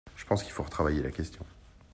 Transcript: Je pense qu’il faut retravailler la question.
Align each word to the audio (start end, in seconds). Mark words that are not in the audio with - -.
Je 0.15 0.25
pense 0.25 0.41
qu’il 0.41 0.51
faut 0.51 0.63
retravailler 0.63 1.03
la 1.03 1.11
question. 1.11 1.45